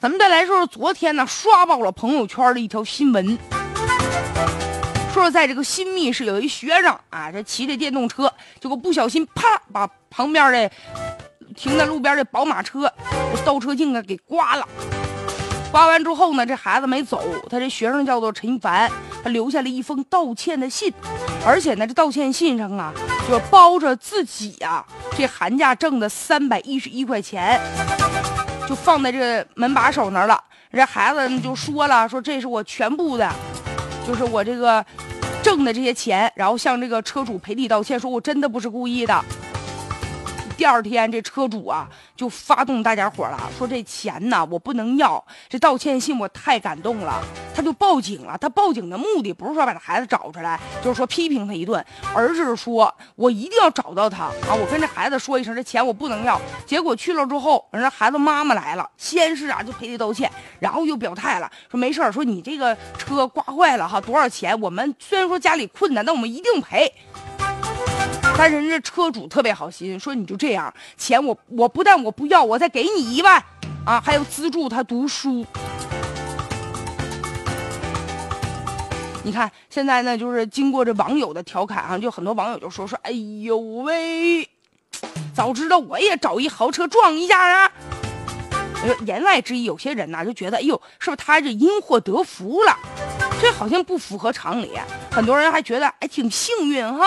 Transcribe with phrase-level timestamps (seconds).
[0.00, 3.36] 咱们再来说说昨天呢刷爆了朋友圈的一条新闻，
[5.12, 10.70] 说是在这个新密市有一学生啊，这骑着电动车，结果不小心啪把旁边的
[11.56, 12.92] 停在路边的宝马车
[13.44, 14.68] 倒车镜啊给刮了。
[15.72, 17.20] 刮完之后呢，这孩子没走，
[17.50, 18.88] 他这学生叫做陈凡，
[19.24, 20.92] 他留下了一封道歉的信，
[21.44, 22.94] 而且呢，这道歉信上啊，
[23.28, 24.86] 就包着自己呀
[25.16, 27.60] 这寒假挣的三百一十一块钱，
[28.68, 30.38] 就放在这门把手那儿了。
[30.70, 33.32] 这孩子就说了，说这是我全部的，
[34.06, 34.84] 就是我这个
[35.42, 39.24] 挣的这些钱，然后向这个车主赔礼道歉，说我真的不是故意的。
[40.58, 47.22] 第二天，这车主啊就发动大家伙了，说这钱呢我不能要，这道歉信我太感动了，
[47.54, 48.36] 他就报警了。
[48.38, 51.82] 他报警的目的不是说把他孩子找出来，就是说批评他一顿，
[52.12, 54.50] 而是说我一定要找到他啊！
[54.50, 56.40] 我跟这孩子说一声，这钱我不能要。
[56.66, 64.60] 结果去了之后，人家孩子妈妈来了，先是啊就赔礼道歉，然后又表态了，说没事儿，说你这个车刮坏了哈，多少钱？
[64.60, 66.92] 我们虽然说家里困难，但我们一定赔。
[68.38, 73.42] 但是人家车主特别好心，说你就这样，钱我我不但我不要，我再给你一万，
[73.84, 75.44] 啊，还有资助他读书。
[79.24, 84.48] 你看现在呢，就是经过这网友的调侃啊，就很多网友就说说，哎呦喂，
[85.34, 87.72] 早知道我也找一豪车撞一下啊。
[89.04, 92.78] 言外之意，有些人呢就觉得，哎呦，是不是他这因祸得福了？
[93.42, 94.70] 这好像不符合常理。
[95.10, 97.04] 很多人还觉得，哎，挺幸运哈。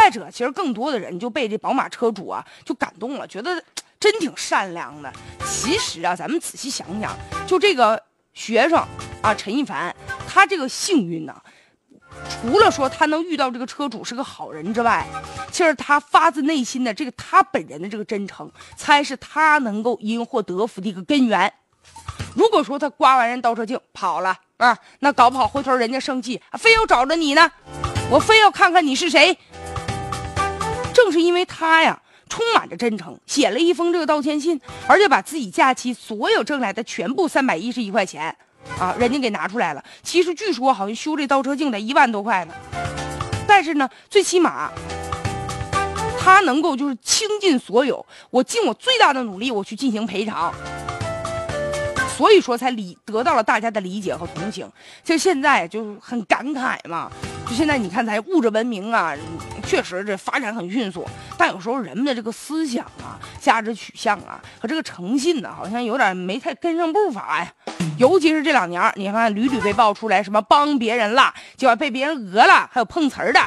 [0.00, 3.62] 再者，其实更多的人就被这宝马车主啊就感动了，觉得
[4.00, 5.12] 真挺善良的。
[5.46, 7.14] 其实啊，咱们仔细想想，
[7.46, 8.82] 就这个学生
[9.20, 9.94] 啊，陈一凡，
[10.26, 11.36] 他这个幸运呢，
[12.30, 15.06] 除了说他能遇到这个车主是个好人之外，
[15.52, 21.52] 其实他发自内心的这个他本人的这个真诚，才是他能够因祸得福的一个根源。
[22.34, 27.52] 如果说他刮完人倒车镜跑了啊，那搞不好回头人家生气，非要找着你呢，
[28.10, 29.36] 我非要看看你是谁。
[31.10, 38.32] 就是因为他呀，充满着真诚，写了一封这个道歉信，而且把自己假期所有挣来的全部三百一十一块钱，
[38.78, 39.82] 啊，人家给拿出来了。
[40.04, 42.54] 其实据说好像修这倒车镜得一万多块呢，
[43.44, 44.70] 但是呢，最起码
[46.16, 50.54] 他能够就是倾尽所有，我尽我最大的努力，我去进行赔偿。
[52.20, 54.70] 所以说才理得到了大家的理解和同情。
[55.02, 57.10] 就现在就很感慨嘛。
[57.48, 59.16] 就现在你看，咱物质文明啊，
[59.64, 61.08] 确实这发展很迅速，
[61.38, 67.50] 但有时候人们的这个思想啊、价值取向啊和这个诚信呢，好像有点没太跟上步伐呀。
[67.96, 73.40] 尤其是这两年，你看屡屡被爆出来什么帮别人了，就要被别人讹了，还有碰瓷儿的。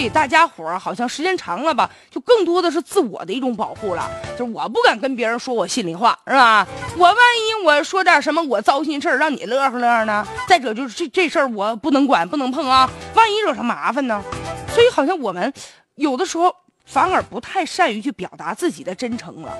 [0.00, 4.10] 所以大家伙儿好像时间长了吧，就更多的是自我的一种保护了。
[4.30, 6.66] 就是我不敢跟别人说我心里话，是吧？
[6.96, 10.26] 我万一我说点什么我糟心事儿，让你乐呵乐呵呢？
[10.48, 14.24] 再者就是这这事儿我不能管，不能碰啊，万一惹上麻烦呢？
[14.72, 15.52] 所以好像我们
[15.96, 16.50] 有的时候
[16.86, 19.54] 反而不太善于去表达自己的真诚了。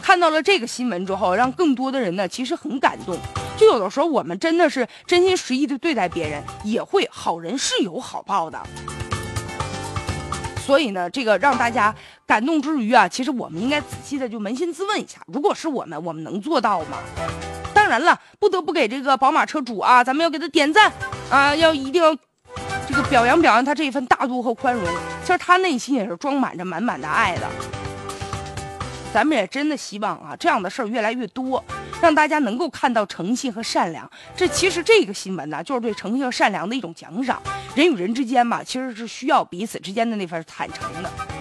[0.00, 3.18] 看到了这个新闻之后，让更多的人呢其实很感动。
[3.62, 8.60] 就有的时候，我们真的是真心实意的对待别人，也会好人是有好报的。
[10.66, 11.94] 所以呢，这个让大家
[12.26, 16.98] 感动之余啊，其实我们应该仔细的就扪心自问一下：如果是我们，我们能做到吗？
[17.72, 20.92] 当然了，不得不给这个宝马车主啊，咱们要给他点赞
[21.30, 22.12] 啊，要一定要
[22.88, 24.84] 这个表扬表扬他这一份大度和宽容。
[25.22, 27.46] 其实他内心也是装满着满满的爱的。
[29.14, 31.62] 咱们也真的希望啊，这样的事儿越来越多。
[32.02, 37.40] 让大家能够看到诚信和善良，这其实这个新闻呢，就是对诚信和善良的一种奖赏。
[37.76, 41.31] 人与人之间嘛，其实是需要彼此之间的那份坦诚的。